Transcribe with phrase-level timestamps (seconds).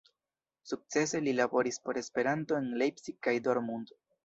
[0.71, 3.97] Sukcese li laboris por Esperanto en Leipzig kaj Dortmund.